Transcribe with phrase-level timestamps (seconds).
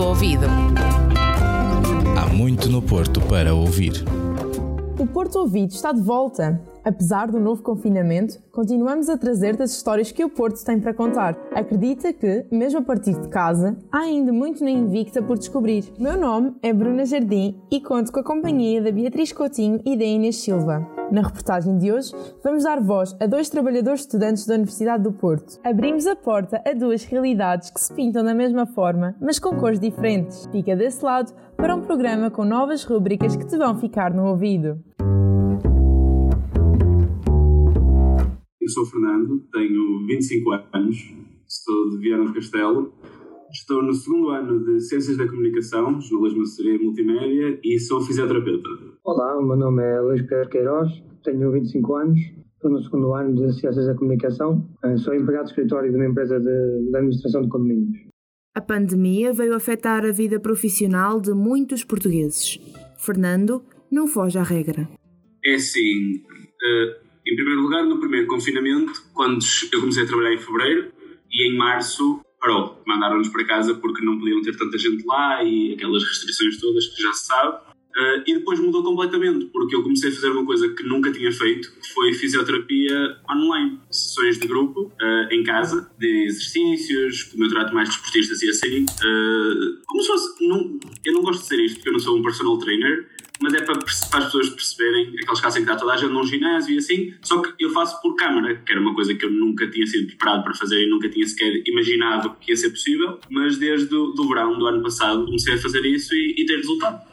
[0.00, 0.46] Porto Ouvido.
[2.18, 4.02] Há muito no Porto para ouvir.
[4.98, 6.58] O Porto Ouvido está de volta.
[6.82, 11.36] Apesar do novo confinamento, continuamos a trazer-te as histórias que o Porto tem para contar.
[11.54, 15.84] Acredita que, mesmo a partir de casa, há ainda muito na Invicta por descobrir.
[15.98, 20.04] Meu nome é Bruna Jardim e conto com a companhia da Beatriz Coutinho e da
[20.04, 20.99] Inês Silva.
[21.10, 22.12] Na reportagem de hoje,
[22.44, 25.58] vamos dar voz a dois trabalhadores estudantes da Universidade do Porto.
[25.64, 29.80] Abrimos a porta a duas realidades que se pintam da mesma forma, mas com cores
[29.80, 30.46] diferentes.
[30.52, 34.78] Fica desse lado para um programa com novas rúbricas que te vão ficar no ouvido.
[38.60, 41.12] Eu sou o Fernando, tenho 25 anos,
[41.48, 42.92] sou de Viana do Castelo,
[43.52, 48.68] estou no segundo ano de Ciências da Comunicação, Jornalismo Assessoria e Multimédia e sou fisioterapeuta.
[49.04, 50.88] Olá, o meu nome é Luís Pedro Queiroz,
[51.24, 52.18] tenho 25 anos,
[52.54, 56.06] estou no segundo ano de Ciências da Comunicação, eh, sou empregado de escritório de uma
[56.06, 56.44] empresa de,
[56.90, 57.98] de administração de condomínios.
[58.54, 62.58] A pandemia veio afetar a vida profissional de muitos portugueses.
[62.98, 64.88] Fernando não foge à regra.
[65.44, 69.38] É assim, uh, em primeiro lugar, no primeiro confinamento, quando
[69.72, 70.92] eu comecei a trabalhar em fevereiro
[71.32, 72.82] e em março parou.
[72.86, 77.02] Mandaram-nos para casa porque não podiam ter tanta gente lá e aquelas restrições todas que
[77.02, 77.70] já se sabe.
[77.90, 81.30] Uh, e depois mudou completamente, porque eu comecei a fazer uma coisa que nunca tinha
[81.32, 83.80] feito, que foi fisioterapia online.
[83.90, 88.82] Sessões de grupo, uh, em casa, de exercícios, como eu trato mais desportistas e assim.
[88.84, 90.46] Uh, como se fosse...
[90.46, 93.08] Não, eu não gosto de ser isto, porque eu não sou um personal trainer,
[93.50, 93.78] mas é para,
[94.10, 96.78] para, as pessoas perceberem aqueles casos em que está toda a gente num ginásio e
[96.78, 99.86] assim, só que eu faço por câmara, que era uma coisa que eu nunca tinha
[99.86, 103.94] sido preparado para fazer e nunca tinha sequer imaginado que ia ser possível, mas desde
[103.94, 107.10] o do verão do ano passado comecei a fazer isso e, e tem resultado.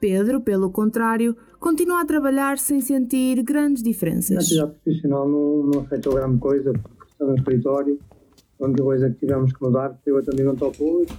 [0.00, 4.36] Pedro, pelo contrário, continua a trabalhar sem sentir grandes diferenças.
[4.36, 7.98] A atividade profissional não, não afetou grande coisa, porque estou no escritório,
[8.60, 11.12] a única coisa que tivemos que mudar foi o atendimento ao público,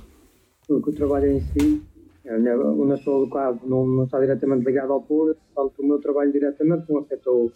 [0.67, 1.81] porque o trabalho em si
[2.30, 6.85] onde estou alocado não, não está diretamente ligado ao público, portanto o meu trabalho diretamente
[6.90, 7.51] não afetou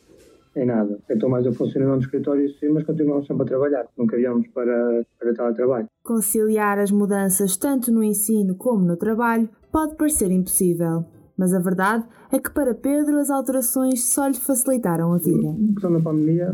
[0.55, 0.99] em nada.
[1.03, 5.05] Afetou mais o funcionamento do escritório sim, mas continuamos sempre a trabalhar, nunca viemos para,
[5.19, 5.87] para teletrabalho.
[6.03, 11.05] Conciliar as mudanças tanto no ensino como no trabalho pode parecer impossível.
[11.35, 15.49] Mas a verdade é que para Pedro as alterações só lhe facilitaram a vida.
[15.49, 16.53] A questão da pandemia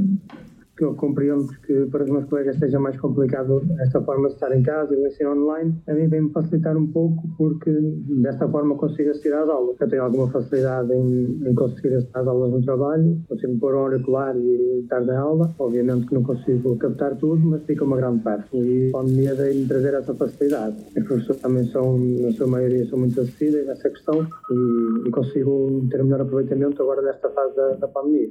[0.80, 4.56] que eu compreendo que para os meus colegas seja mais complicado esta forma de estar
[4.56, 8.76] em casa e o ensino online, a mim vem-me facilitar um pouco porque desta forma
[8.76, 9.76] consigo assistir às aulas.
[9.78, 13.80] Eu tenho alguma facilidade em, em conseguir assistir às aulas no trabalho, consigo pôr um
[13.80, 15.54] auricular e estar na aula.
[15.60, 18.48] Obviamente que não consigo captar tudo, mas fica uma grande parte.
[18.56, 20.78] E a pandemia veio-me trazer essa facilidade.
[20.96, 25.86] Os professores também são, na sua maioria, são muito acessíveis nessa questão e, e consigo
[25.92, 28.30] ter melhor aproveitamento agora nesta fase da, da pandemia.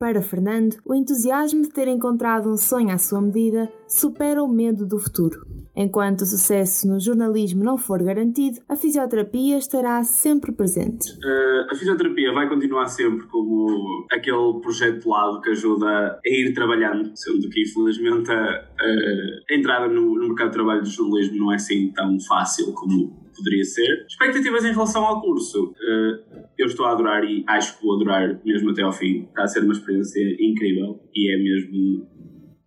[0.00, 4.86] Para Fernando, o entusiasmo de ter encontrado um sonho à sua medida supera o medo
[4.86, 5.46] do futuro.
[5.76, 11.12] Enquanto o sucesso no jornalismo não for garantido, a fisioterapia estará sempre presente.
[11.22, 16.54] Uh, a fisioterapia vai continuar sempre como aquele projeto de lado que ajuda a ir
[16.54, 21.52] trabalhando, sendo que infelizmente a, a entrada no, no mercado de trabalho do jornalismo não
[21.52, 24.06] é assim tão fácil como poderia ser.
[24.08, 25.72] Expectativas em relação ao curso.
[25.72, 26.29] Uh,
[26.60, 29.24] eu estou a adorar e acho que vou adorar mesmo até ao fim.
[29.24, 32.06] Está a ser uma experiência incrível e é mesmo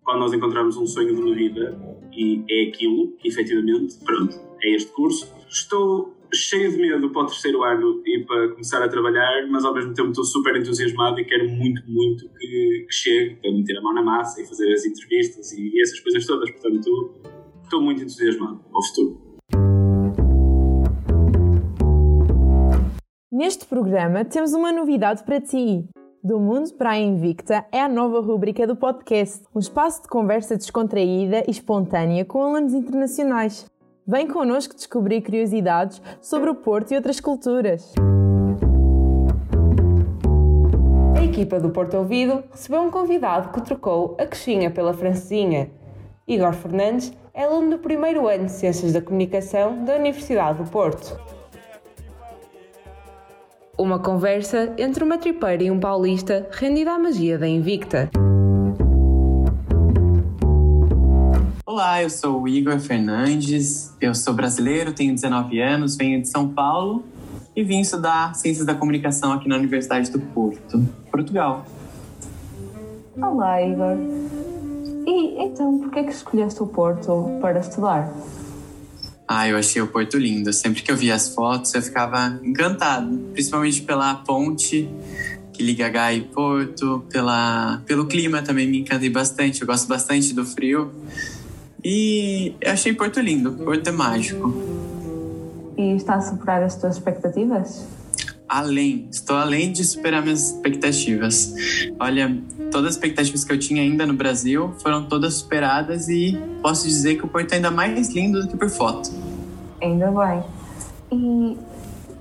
[0.03, 1.79] quando nós encontramos um sonho de uma vida
[2.11, 5.31] e é aquilo, efetivamente, pronto, é este curso.
[5.47, 9.73] Estou cheio de medo para o terceiro ano e para começar a trabalhar, mas ao
[9.73, 13.81] mesmo tempo estou super entusiasmado e quero muito, muito que, que chegue para meter a
[13.81, 16.49] mão na massa e fazer as entrevistas e essas coisas todas.
[16.51, 17.21] Portanto,
[17.63, 19.32] estou muito entusiasmado ao futuro.
[23.43, 25.83] Neste programa temos uma novidade para ti.
[26.23, 30.55] Do Mundo para a Invicta é a nova rubrica do podcast, um espaço de conversa
[30.55, 33.65] descontraída e espontânea com alunos internacionais.
[34.07, 37.91] Vem connosco descobrir curiosidades sobre o Porto e outras culturas.
[41.19, 45.69] A equipa do Porto Ouvido recebeu um convidado que trocou a queixinha pela francesinha.
[46.25, 51.42] Igor Fernandes é aluno do primeiro ano de Ciências da Comunicação da Universidade do Porto.
[53.83, 58.09] Uma conversa entre uma tripeira e um paulista rendida à magia da Invicta.
[61.65, 66.47] Olá, eu sou o Igor Fernandes, eu sou brasileiro, tenho 19 anos, venho de São
[66.47, 67.03] Paulo
[67.53, 70.81] e vim estudar Ciências da Comunicação aqui na Universidade do Porto,
[71.11, 71.65] Portugal.
[73.21, 73.97] Olá, Igor.
[75.05, 78.13] E então, por que é que escolheste o Porto para estudar?
[79.35, 80.53] Ah, eu achei o Porto lindo.
[80.53, 84.87] Sempre que eu via as fotos, eu ficava encantado, principalmente pela ponte
[85.51, 89.61] que liga Gaia e Porto, pela, pelo clima também me encantei bastante.
[89.61, 90.91] Eu gosto bastante do frio.
[91.83, 94.53] E eu achei Porto lindo, Porto é mágico.
[95.75, 97.87] e está a superar as tuas expectativas?
[98.47, 101.55] Além, estou além de superar minhas expectativas.
[101.99, 102.39] Olha,
[102.71, 107.15] todas as expectativas que eu tinha ainda no Brasil foram todas superadas e posso dizer
[107.15, 109.22] que o Porto é ainda mais lindo do que por foto.
[109.83, 110.43] Ainda bem.
[111.11, 111.57] E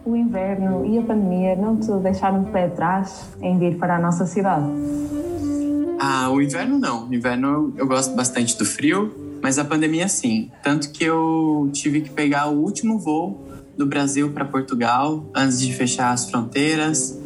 [0.05, 4.00] o inverno e a pandemia não te deixaram de pé atrás em vir para a
[4.00, 4.67] nossa cidade?
[6.00, 7.09] Ah, o inverno não.
[7.09, 10.50] O inverno eu gosto bastante do frio, mas a pandemia sim.
[10.62, 15.73] Tanto que eu tive que pegar o último voo do Brasil para Portugal antes de
[15.73, 17.19] fechar as fronteiras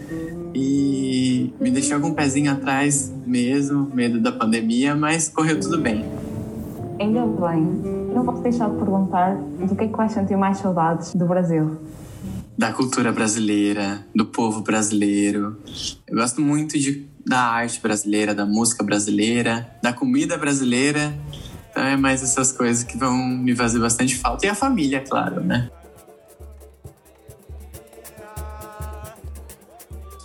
[0.54, 6.04] e me deixou com um pezinho atrás mesmo, medo da pandemia, mas correu tudo bem.
[7.00, 8.05] Ainda bem.
[8.16, 11.78] Não posso deixar de perguntar do que é que vais sentir mais saudades do Brasil?
[12.56, 15.58] Da cultura brasileira, do povo brasileiro.
[16.08, 21.14] Eu gosto muito de, da arte brasileira, da música brasileira, da comida brasileira.
[21.70, 24.46] Então é mais essas coisas que vão me fazer bastante falta.
[24.46, 25.68] E a família, claro, né?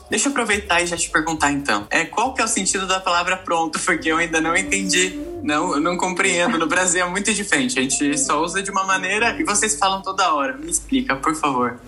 [0.09, 1.87] Deixa eu aproveitar e já te perguntar então.
[1.89, 3.77] É, qual que é o sentido da palavra pronto?
[3.79, 5.30] Porque eu ainda não entendi.
[5.43, 6.57] Não, eu não compreendo.
[6.57, 7.79] No Brasil é muito diferente.
[7.79, 10.57] A gente só usa de uma maneira e vocês falam toda hora.
[10.57, 11.79] Me explica, por favor.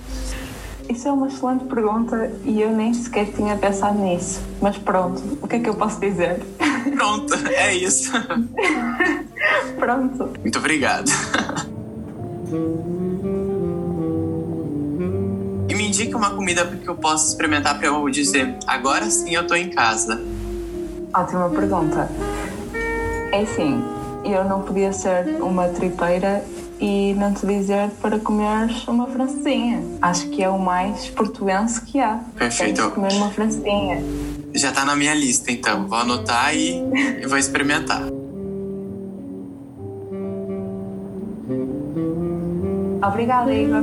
[0.90, 4.42] Isso é uma excelente pergunta e eu nem sequer tinha pensado nisso.
[4.62, 6.42] Mas pronto, o que é que eu posso dizer?
[6.96, 8.12] Pronto, é isso.
[9.80, 10.30] pronto.
[10.42, 11.10] Muito obrigado.
[15.70, 19.48] E me indica uma comida que eu possa experimentar para eu dizer, agora sim eu
[19.48, 20.22] tô em casa.
[21.14, 22.10] Ótima pergunta.
[23.34, 23.84] É assim,
[24.24, 26.46] eu não podia ser uma tripeira
[26.80, 29.82] e não te dizer para comeres uma francesinha.
[30.00, 32.20] Acho que é o mais portuense que há.
[32.38, 32.80] Perfeito.
[32.80, 34.04] Tens comer uma francesinha.
[34.54, 35.88] Já tá na minha lista, então.
[35.88, 36.84] Vou anotar e,
[37.24, 38.04] e vou experimentar.
[43.04, 43.82] Obrigada, Igor.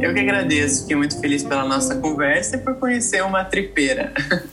[0.00, 0.82] Eu que agradeço.
[0.82, 4.12] Fiquei muito feliz pela nossa conversa e por conhecer uma tripeira.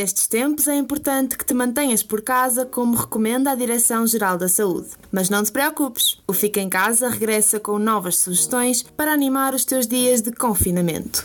[0.00, 4.88] Nestes tempos é importante que te mantenhas por casa, como recomenda a Direção-Geral da Saúde.
[5.12, 9.62] Mas não te preocupes, o Fica em Casa regressa com novas sugestões para animar os
[9.62, 11.22] teus dias de confinamento.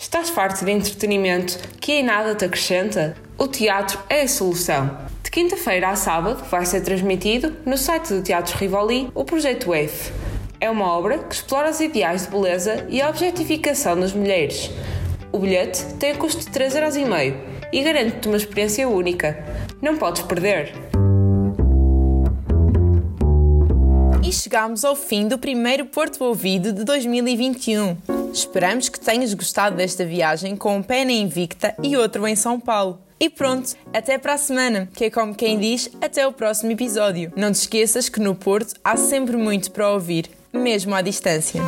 [0.00, 3.16] Estás farto de entretenimento que em nada te acrescenta?
[3.36, 4.96] O teatro é a solução.
[5.24, 10.12] De quinta-feira a sábado vai ser transmitido no site do Teatro Rivoli o Projeto F.
[10.62, 14.70] É uma obra que explora os ideais de beleza e a objetificação das mulheres.
[15.32, 17.34] O bilhete tem custo de 3,5€
[17.72, 19.42] e garante-te uma experiência única.
[19.80, 20.74] Não podes perder!
[24.22, 27.96] E chegamos ao fim do primeiro Porto Ouvido de 2021.
[28.30, 32.60] Esperamos que tenhas gostado desta viagem com um pé na Invicta e outro em São
[32.60, 33.00] Paulo.
[33.18, 37.32] E pronto, até para a semana, que é como quem diz, até o próximo episódio.
[37.34, 40.30] Não te esqueças que no Porto há sempre muito para ouvir,
[40.60, 41.60] mesmo à distância.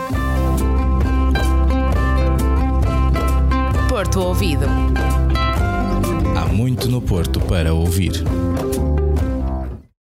[3.88, 4.66] Porto Ouvido.
[6.36, 8.12] Há muito no Porto para ouvir.